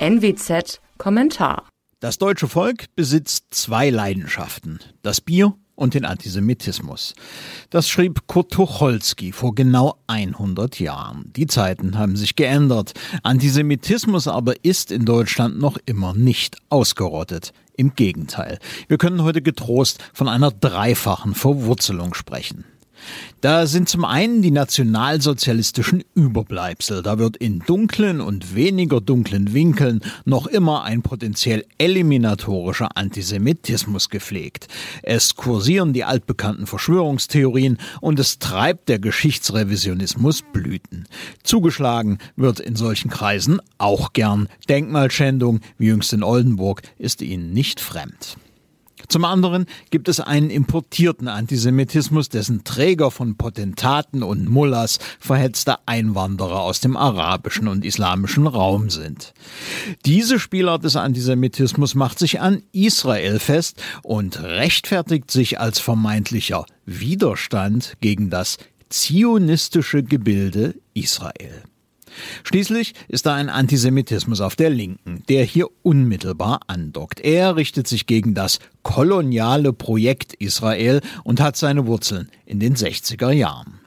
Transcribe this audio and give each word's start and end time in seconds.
NWZ 0.00 0.80
Kommentar. 0.96 1.68
Das 1.98 2.18
deutsche 2.18 2.46
Volk 2.46 2.84
besitzt 2.94 3.46
zwei 3.50 3.90
Leidenschaften. 3.90 4.78
Das 5.02 5.20
Bier 5.20 5.54
und 5.74 5.94
den 5.94 6.04
Antisemitismus. 6.04 7.14
Das 7.70 7.88
schrieb 7.88 8.28
Kurt 8.28 8.52
Tucholsky 8.52 9.32
vor 9.32 9.56
genau 9.56 9.98
100 10.06 10.78
Jahren. 10.78 11.32
Die 11.34 11.48
Zeiten 11.48 11.98
haben 11.98 12.14
sich 12.14 12.36
geändert. 12.36 12.92
Antisemitismus 13.24 14.28
aber 14.28 14.64
ist 14.64 14.92
in 14.92 15.04
Deutschland 15.04 15.58
noch 15.58 15.78
immer 15.84 16.14
nicht 16.14 16.58
ausgerottet. 16.68 17.52
Im 17.76 17.96
Gegenteil. 17.96 18.60
Wir 18.86 18.98
können 18.98 19.24
heute 19.24 19.42
getrost 19.42 19.98
von 20.14 20.28
einer 20.28 20.52
dreifachen 20.52 21.34
Verwurzelung 21.34 22.14
sprechen. 22.14 22.64
Da 23.40 23.66
sind 23.66 23.88
zum 23.88 24.04
einen 24.04 24.42
die 24.42 24.50
nationalsozialistischen 24.50 26.02
Überbleibsel. 26.14 27.02
Da 27.02 27.18
wird 27.18 27.36
in 27.36 27.60
dunklen 27.60 28.20
und 28.20 28.56
weniger 28.56 29.00
dunklen 29.00 29.54
Winkeln 29.54 30.00
noch 30.24 30.48
immer 30.48 30.82
ein 30.82 31.02
potenziell 31.02 31.64
eliminatorischer 31.78 32.96
Antisemitismus 32.96 34.08
gepflegt. 34.08 34.66
Es 35.02 35.36
kursieren 35.36 35.92
die 35.92 36.02
altbekannten 36.02 36.66
Verschwörungstheorien 36.66 37.78
und 38.00 38.18
es 38.18 38.40
treibt 38.40 38.88
der 38.88 38.98
Geschichtsrevisionismus 38.98 40.42
Blüten. 40.52 41.06
Zugeschlagen 41.44 42.18
wird 42.34 42.58
in 42.58 42.74
solchen 42.74 43.10
Kreisen 43.10 43.60
auch 43.78 44.12
gern. 44.12 44.48
Denkmalschändung, 44.68 45.60
wie 45.78 45.86
jüngst 45.86 46.12
in 46.12 46.24
Oldenburg, 46.24 46.82
ist 46.98 47.22
ihnen 47.22 47.52
nicht 47.52 47.78
fremd. 47.78 48.36
Zum 49.08 49.24
anderen 49.24 49.66
gibt 49.90 50.08
es 50.08 50.20
einen 50.20 50.50
importierten 50.50 51.28
Antisemitismus, 51.28 52.28
dessen 52.28 52.64
Träger 52.64 53.10
von 53.10 53.36
Potentaten 53.36 54.22
und 54.22 54.48
Mullahs 54.48 54.98
verhetzte 55.18 55.76
Einwanderer 55.86 56.60
aus 56.60 56.80
dem 56.80 56.96
arabischen 56.96 57.68
und 57.68 57.84
islamischen 57.84 58.46
Raum 58.46 58.90
sind. 58.90 59.32
Diese 60.04 60.38
Spielart 60.38 60.84
des 60.84 60.96
Antisemitismus 60.96 61.94
macht 61.94 62.18
sich 62.18 62.40
an 62.40 62.62
Israel 62.72 63.38
fest 63.38 63.82
und 64.02 64.42
rechtfertigt 64.42 65.30
sich 65.30 65.58
als 65.58 65.78
vermeintlicher 65.78 66.66
Widerstand 66.84 67.94
gegen 68.00 68.28
das 68.28 68.58
zionistische 68.90 70.02
Gebilde 70.02 70.74
Israel. 70.94 71.62
Schließlich 72.44 72.94
ist 73.08 73.26
da 73.26 73.34
ein 73.34 73.48
Antisemitismus 73.48 74.40
auf 74.40 74.56
der 74.56 74.70
Linken, 74.70 75.22
der 75.28 75.44
hier 75.44 75.66
unmittelbar 75.82 76.60
andockt. 76.66 77.20
Er 77.20 77.56
richtet 77.56 77.86
sich 77.86 78.06
gegen 78.06 78.34
das 78.34 78.58
koloniale 78.82 79.72
Projekt 79.72 80.34
Israel 80.34 81.00
und 81.24 81.40
hat 81.40 81.56
seine 81.56 81.86
Wurzeln 81.86 82.30
in 82.46 82.60
den 82.60 82.76
60er 82.76 83.30
Jahren. 83.30 83.80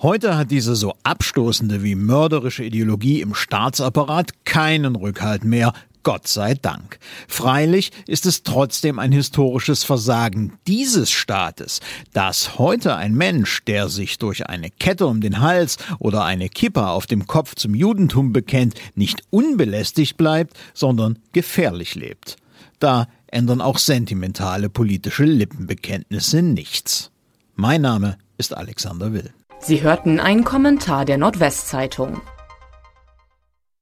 Heute 0.00 0.36
hat 0.36 0.52
diese 0.52 0.76
so 0.76 0.94
abstoßende 1.02 1.82
wie 1.82 1.96
mörderische 1.96 2.62
Ideologie 2.62 3.20
im 3.20 3.34
Staatsapparat 3.34 4.44
keinen 4.44 4.94
Rückhalt 4.94 5.44
mehr, 5.44 5.72
Gott 6.08 6.26
sei 6.26 6.54
Dank. 6.54 6.98
Freilich 7.28 7.92
ist 8.06 8.24
es 8.24 8.42
trotzdem 8.42 8.98
ein 8.98 9.12
historisches 9.12 9.84
Versagen 9.84 10.58
dieses 10.66 11.10
Staates, 11.10 11.80
dass 12.14 12.58
heute 12.58 12.96
ein 12.96 13.14
Mensch, 13.14 13.62
der 13.66 13.90
sich 13.90 14.16
durch 14.16 14.46
eine 14.46 14.70
Kette 14.70 15.06
um 15.06 15.20
den 15.20 15.40
Hals 15.40 15.76
oder 15.98 16.24
eine 16.24 16.48
Kippa 16.48 16.92
auf 16.92 17.06
dem 17.06 17.26
Kopf 17.26 17.56
zum 17.56 17.74
Judentum 17.74 18.32
bekennt, 18.32 18.76
nicht 18.94 19.20
unbelästigt 19.28 20.16
bleibt, 20.16 20.56
sondern 20.72 21.18
gefährlich 21.34 21.94
lebt. 21.94 22.36
Da 22.78 23.06
ändern 23.26 23.60
auch 23.60 23.76
sentimentale 23.76 24.70
politische 24.70 25.24
Lippenbekenntnisse 25.24 26.40
nichts. 26.40 27.10
Mein 27.54 27.82
Name 27.82 28.16
ist 28.38 28.56
Alexander 28.56 29.12
Will. 29.12 29.30
Sie 29.60 29.82
hörten 29.82 30.20
einen 30.20 30.44
Kommentar 30.44 31.04
der 31.04 31.18
Nordwestzeitung. 31.18 32.22